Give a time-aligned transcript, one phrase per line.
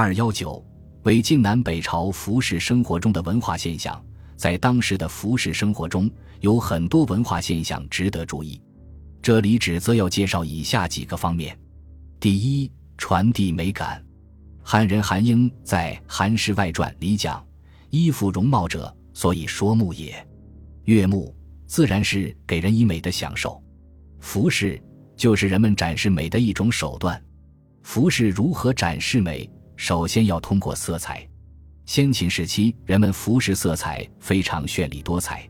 [0.00, 0.64] 二幺九
[1.02, 4.00] 为晋南北朝服饰生活中的文化现象，
[4.36, 8.62] 在当时的服饰生活中有很多文化现象值得注意。
[9.20, 11.58] 这里只则要介绍以下几个方面：
[12.20, 14.00] 第一，传递美感。
[14.62, 17.44] 汉人韩英在《韩氏外传》里讲
[17.90, 20.14] ：“衣服容貌者，所以说目也。
[20.84, 21.34] 悦目
[21.66, 23.60] 自然是给人以美的享受。
[24.20, 24.80] 服饰
[25.16, 27.20] 就是人们展示美的一种手段。
[27.82, 29.50] 服饰如何展示美？
[29.78, 31.26] 首先要通过色彩。
[31.86, 35.48] 先秦时期，人们服饰色彩非常绚丽多彩。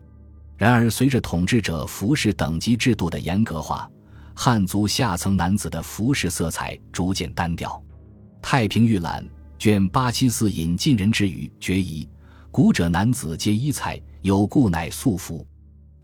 [0.58, 3.90] 然而，随着统治者服饰等级制度的严格化，
[4.34, 7.70] 汉族下层男子的服饰色彩逐渐单调。
[8.42, 9.24] 《太平御览》
[9.58, 12.06] 卷八七四引晋人之语决疑：
[12.50, 15.44] 古者男子皆衣彩，有故乃素服。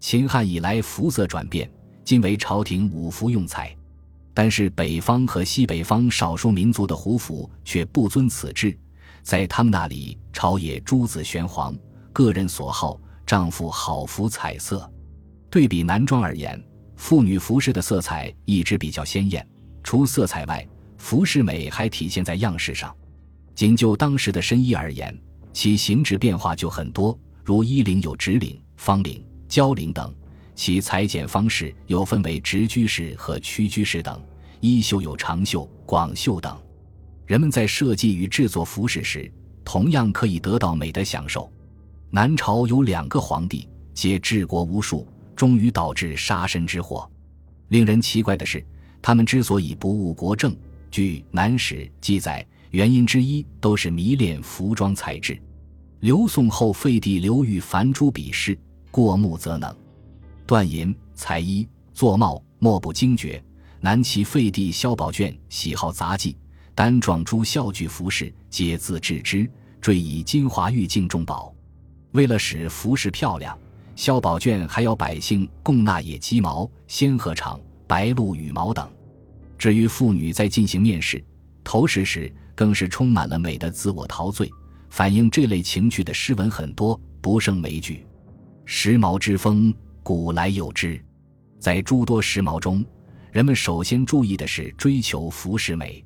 [0.01, 1.71] 秦汉以来服色转变，
[2.03, 3.77] 今为朝廷五服用彩。
[4.35, 8.77] 但是北方和西北方少数民族的胡服却不遵此制，
[9.23, 11.75] 在他们那里，朝野诸子玄黄，
[12.13, 14.91] 个人所好，丈夫好服彩色。
[15.49, 16.61] 对比男装而言，
[16.97, 19.47] 妇女服饰的色彩一直比较鲜艳。
[19.85, 20.67] 除色彩外，
[20.99, 22.93] 服饰美还体现在样式上，
[23.55, 25.17] 仅就当时的深衣而言，
[25.53, 27.17] 其形制变化就很多。
[27.45, 30.13] 如衣领有直领、方领、交领等，
[30.55, 34.21] 其裁剪方式又分为直居式和曲居式等。
[34.61, 36.57] 衣袖有长袖、广袖等。
[37.27, 39.31] 人们在设计与制作服饰时，
[39.65, 41.51] 同样可以得到美的享受。
[42.11, 47.11] 南朝有两个皇帝，皆治国无术，终于导致杀身之祸。
[47.69, 48.65] 令人奇怪的是，
[49.03, 50.55] 他们之所以不务国政。
[50.91, 55.37] 据《南史》记载，原因之一都是迷恋服装材质。
[56.01, 58.57] 刘宋后废帝刘裕凡诸比试，
[58.91, 59.75] 过目则能，
[60.47, 63.43] 断银裁衣作帽，莫不精绝。
[63.81, 66.37] 南齐废帝萧宝卷喜好杂技，
[66.75, 69.51] 单状诸孝具服饰，皆自制之，
[69.81, 71.55] 缀以金华玉镜重宝。
[72.13, 73.59] 为了使服饰漂亮，
[73.97, 78.91] 萧宝卷还要百姓供纳野鸡毛、仙鹤肠、白鹿羽毛等。
[79.59, 81.23] 至于妇女在进行面试、
[81.63, 84.51] 投食时，更是充满了美的自我陶醉。
[84.91, 88.07] 反映这类情趣的诗文很多，不胜枚举。
[88.65, 91.03] 时髦之风，古来有之。
[91.59, 92.85] 在诸多时髦中，
[93.33, 96.05] 人们首先注意的是追求服饰美。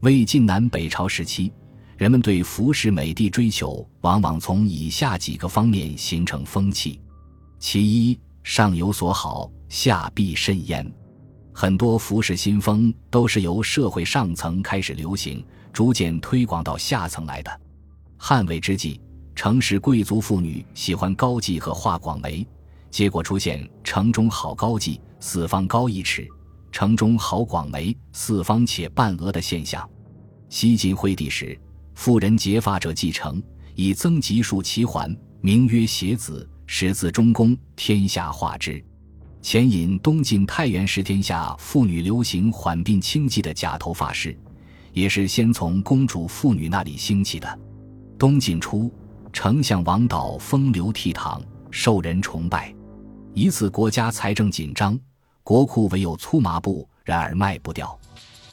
[0.00, 1.52] 魏晋南北朝时期，
[1.98, 7.00] 人们对服饰美的追求，往往从以下几个方面形成风气：
[7.58, 10.90] 其一，上有所好，下必甚焉。
[11.52, 17.60] 很多服饰新风都是由社会上层开始流行，逐渐推广到下层来的。
[18.16, 19.00] 汉魏之际，
[19.34, 22.46] 城市贵族妇女喜欢高髻和画广眉，
[22.92, 26.24] 结果出现“城中好高髻，四方高一尺；
[26.70, 29.88] 城中好广眉，四方且半额”的现象。
[30.50, 31.58] 西晋惠帝时，
[31.94, 33.42] 妇人结发者继承，
[33.74, 38.84] 以增吉数其环，名曰协子，始自中宫，天下化之。
[39.40, 44.38] 前引东晋太原时，天下妇女流行缓鬓轻髻的假头发式，
[44.92, 47.58] 也是先从公主妇女那里兴起的。
[48.18, 48.92] 东晋初，
[49.32, 52.72] 丞相王导风流倜傥，受人崇拜。
[53.34, 54.98] 一次国家财政紧张，
[55.42, 57.98] 国库唯有粗麻布，然而卖不掉。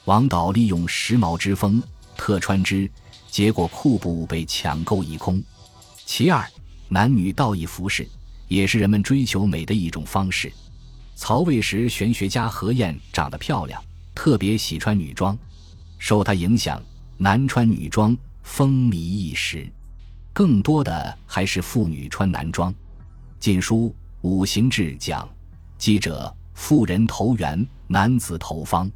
[0.05, 1.83] 王导利用时髦之风，
[2.15, 2.89] 特穿之，
[3.29, 5.43] 结果库布被抢购一空。
[6.05, 6.49] 其二，
[6.87, 8.07] 男女道义服饰，
[8.47, 10.49] 也是人们追求美的一种方式。
[11.13, 13.83] 曹魏时，玄学家何晏长得漂亮，
[14.15, 15.37] 特别喜穿女装。
[15.97, 16.81] 受他影响，
[17.17, 19.69] 男穿女装风靡一时。
[20.31, 22.71] 更多的还是妇女穿男装。
[23.41, 25.27] 《晋书·五行志》讲
[25.77, 28.89] ：“记者妇人头圆，男子头方。”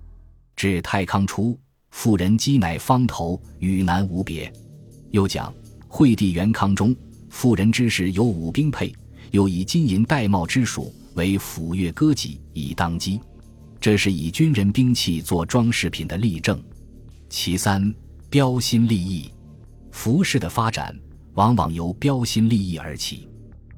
[0.56, 1.57] 至太康初，
[1.91, 4.51] 妇人肌乃方头，与男无别。
[5.12, 5.53] 又讲
[5.88, 6.95] ：“惠帝元康中，
[7.29, 8.94] 妇人之事有五兵佩，
[9.31, 13.22] 又以金银戴帽之属。”为斧钺戈戟以当机，
[13.79, 16.59] 这是以军人兵器做装饰品的例证。
[17.29, 17.94] 其三，
[18.31, 19.31] 标新立异，
[19.91, 21.00] 服饰的发展
[21.36, 23.30] 往往由标新立异而起。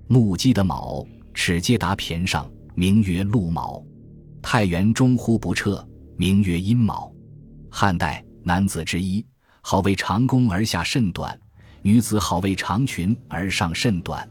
[0.08, 1.06] 木屐的卯，
[1.45, 3.80] 齿皆达骈上，名曰鹿卯；
[4.42, 5.88] 太原中忽不彻，
[6.18, 7.13] 名曰阴卯。
[7.69, 9.24] 汉代男子之衣，
[9.62, 11.38] 好为长弓而下甚短；
[11.83, 14.27] 女子好为长裙而上甚短。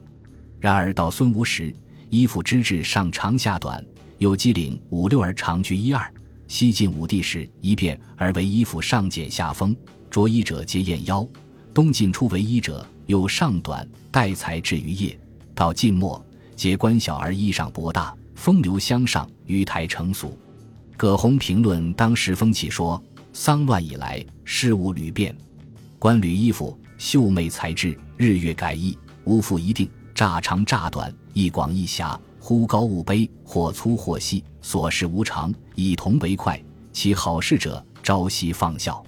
[0.59, 1.73] 然而到孙吴时，
[2.11, 3.81] 衣服之质上长下短，
[4.19, 6.13] 有机领五六而长居一二。
[6.49, 9.77] 西晋武帝时一变而为衣服上简下丰，
[10.11, 11.25] 着衣者皆燕腰。
[11.73, 15.17] 东晋初为衣者有上短带裁至于腋，
[15.55, 16.21] 到晋末
[16.57, 20.39] 皆官小而衣裳博大，风流相上，于台成俗。
[20.97, 23.03] 葛洪评论当时风气说：
[23.33, 25.37] 丧乱以来，事物屡变，
[25.99, 36.61] 官履衣服，秀媚才智，日月改易，无复一定，乍长乍短，一广一狭，忽高忽卑，或粗或细，所事无常，以同为快。
[36.93, 39.05] 其好事者，朝夕放笑。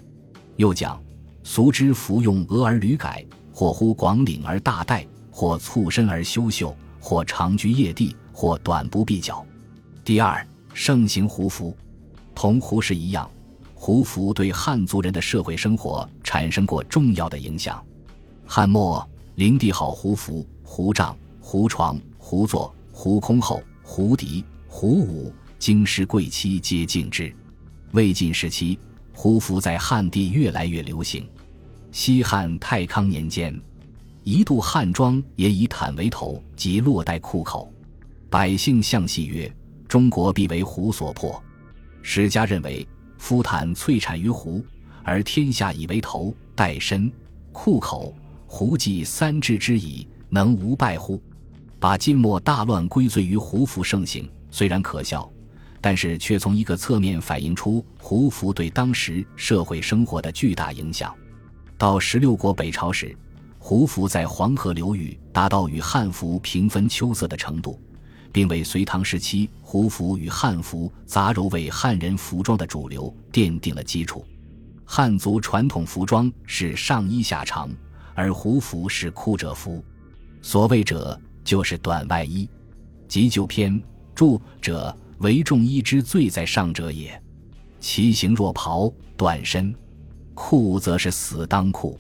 [0.56, 1.00] 又讲，
[1.44, 9.46] 俗之服用额而屡改，或忽广领而大戴，或促身而修袖，或长居夜地，或短不必脚。
[10.04, 10.44] 第二，
[10.74, 11.72] 盛行胡服，
[12.34, 13.30] 同胡适一样。
[13.76, 17.80] 胡服对汉族人的社会生活产生过重要的影响。
[18.44, 27.32] 汉末，灵帝好胡服、胡帐、胡床、胡座、胡空后、胡笛、胡舞，京师贵戚皆敬之。
[27.92, 28.76] 魏晋时期，
[29.12, 31.24] 胡服在汉地越来越流行。
[31.92, 33.56] 西汉太康年间，
[34.28, 37.72] 一度汉装也以毯为头及落带裤口，
[38.28, 39.48] 百姓向戏曰
[39.86, 41.40] ：“中国必为胡所破。”
[42.02, 42.84] 史家认为。
[43.18, 44.62] 夫毯萃产于胡，
[45.02, 47.10] 而天下以为头、带身、
[47.50, 48.14] 裤口、
[48.46, 51.20] 胡计三至之矣，能无败乎？
[51.80, 55.28] 把晋末大乱归罪于胡服盛行，虽然可笑，
[55.80, 61.14] 但是却从一个侧面反映出胡服对当时社会生活的巨大影响。
[61.78, 63.16] 到十六国北朝时，
[63.68, 67.76] 胡服在黄河流域达到与汉服平分秋色的程度。
[68.32, 74.24] 并为隋唐时期胡服与汉服杂糅为汉人服装的主流奠定了基础。
[74.84, 77.68] 汉族传统服装是上衣下长，
[78.14, 79.84] 而胡服是裤者服。
[80.42, 82.48] 所谓者，就是短外衣。
[83.08, 83.82] 急救篇
[84.14, 87.20] 注者为重衣之最在上者也。
[87.80, 89.74] 其形若袍，短身；
[90.34, 91.98] 裤则是死裆裤。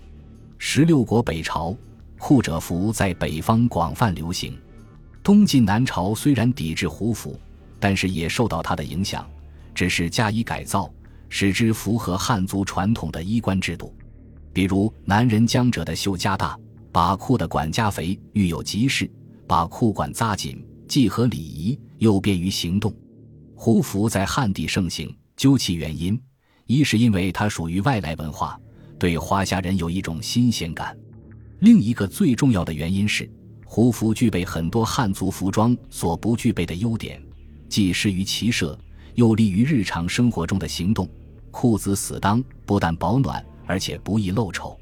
[0.58, 1.76] 十六国北朝，
[2.18, 4.58] 裤者服在北方广泛流行。
[5.22, 7.38] 东晋南朝虽然抵制胡服，
[7.78, 9.28] 但是也受到它的影响，
[9.74, 10.90] 只是加以改造，
[11.28, 13.94] 使之符合汉族传统的衣冠制度。
[14.52, 16.58] 比如男人将者的袖加大，
[16.90, 19.10] 把裤的管加肥，遇有急事，
[19.46, 22.94] 把裤管扎紧，既合礼仪，又便于行动。
[23.54, 26.18] 胡服在汉地盛行，究其原因，
[26.66, 28.58] 一是因为它属于外来文化，
[28.98, 30.94] 对华夏人有一种新鲜感；
[31.60, 33.28] 另一个最重要的原因是。
[33.68, 37.20] 胡服具备很多汉族服装所不具备的优点，
[37.68, 38.78] 既适于骑射，
[39.16, 41.06] 又利于日常生活中的行动。
[41.50, 44.78] 裤子死裆不但保暖，而且不易露丑。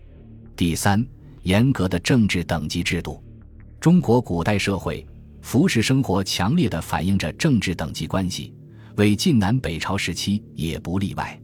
[0.54, 1.04] 第三，
[1.44, 3.24] 严格的政治等级制度。
[3.80, 5.04] 中国古代社会
[5.40, 8.52] 服饰生活强烈的反映着政治等级关系，
[8.96, 11.40] 为晋南北朝时期也不例外。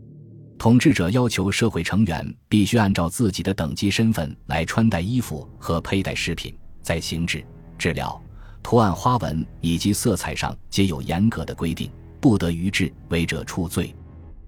[0.60, 6.54] 统治者要求社会成员必须按照自己的等级身份来穿戴衣服和佩戴饰品。
[6.82, 7.42] 在形制、
[7.78, 8.22] 质料、
[8.62, 11.90] 图案、花纹以及色彩上皆有严格的规定，
[12.20, 13.94] 不得逾制，违者处罪。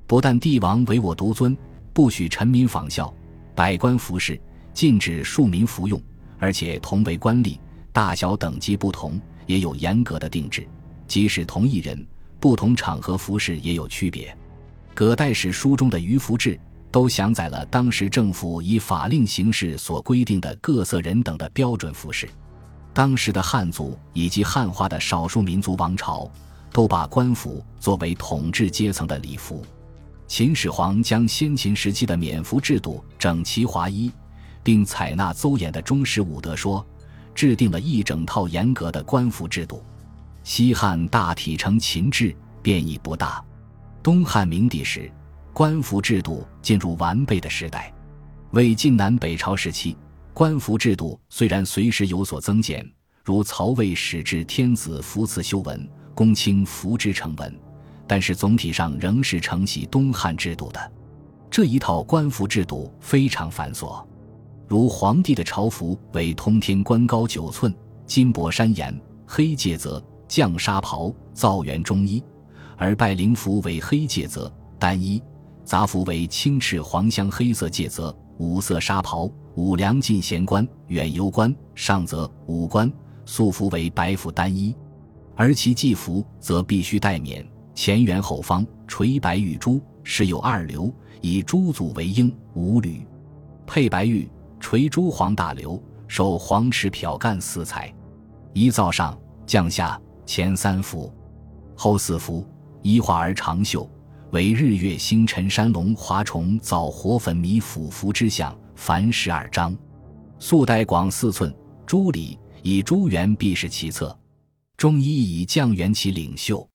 [0.06, 1.56] 不但帝王唯我独尊，
[1.94, 3.11] 不许臣民仿效，
[3.55, 4.38] 百官服饰
[4.75, 5.99] 禁止庶民服用，
[6.38, 7.58] 而且同为官吏，
[7.91, 10.69] 大小等级不同，也有严格的定制。
[11.08, 12.06] 即使同一人，
[12.38, 14.37] 不同场合服饰也有区别。
[14.94, 16.59] 葛代史书中的渔服志。
[16.93, 22.29] 都详载了当时政府以法令形式所规定的各色人等的标准服饰。
[22.93, 26.31] 当时的汉族以及汉化的少数民族王朝，
[26.71, 29.65] 都把官服作为统治阶层的礼服。
[30.27, 34.12] 秦始皇将先秦时期的免服制度整齐划一，
[34.62, 36.87] 并采纳邹衍的中实五德说，
[37.34, 39.82] 制定了一整套严格的官服制度。
[40.44, 43.43] 西汉大体承秦制，变异不大。
[44.03, 45.11] 东汉明帝时。
[45.55, 47.93] 官服制度进入完备的时代，
[48.53, 49.94] 魏晋南北朝时期，
[50.32, 52.91] 官服制度虽然随时有所增减，
[53.23, 57.55] 如曹魏始制天子服赐修文，公卿服之成文，
[58.06, 60.93] 但是总体上仍是承袭东汉制度的。
[61.51, 64.03] 这一套官服制度非常繁琐，
[64.67, 67.75] 如皇帝的朝服为通天冠高九寸，
[68.06, 72.25] 金帛山岩，黑介泽，绛纱袍，皂圆中衣，
[72.82, 75.22] 而拜灵符为黑戒则单衣。
[75.62, 82.93] 杂服为青赤黄香黑色戒则，五色纱袍，五梁进贤官、远游官，上则五官。
[83.24, 84.74] 素服为白服单衣，
[85.36, 93.06] 而其祭服则必须带冕，前圆后方，垂白玉珠，时有二流，以珠组为缨，五缕，
[93.65, 97.94] 配白玉，垂珠黄大流，手黄池漂干四彩。
[98.53, 101.12] 一灶上降下前三幅，
[101.77, 102.44] 后四幅，
[102.82, 103.89] 一化而长袖。
[104.32, 109.77] 为日月星辰山龙华虫藻活粉米腐服之象，凡十二章，
[110.39, 111.55] 素带广四寸，
[111.86, 114.19] 珠里以珠元必是其策，
[114.79, 116.67] 中衣以绛元其领袖，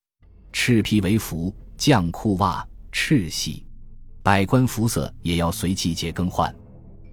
[0.53, 3.65] 赤皮为服，绛裤袜赤系，
[4.21, 6.55] 百官服色也要随季节更换。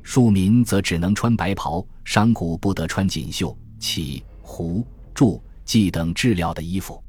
[0.02, 7.02] 庶民则只能穿白袍，商贾不得穿锦绣、绮、胡、祝、绥等质料的衣服。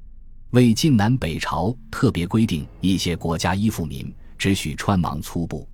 [0.56, 5.68] 为晋南北朝特别规定，一些国家衣服民只许穿芒粗布。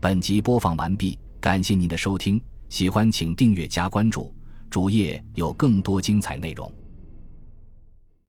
[0.00, 2.40] 本集播放完毕，感谢您的收听，
[2.70, 4.34] 喜欢请订阅加关注，
[4.70, 6.72] 主页有更多精彩内容。